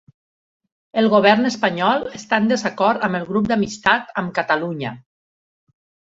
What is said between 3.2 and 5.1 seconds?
grup d'amistat amb Catalunya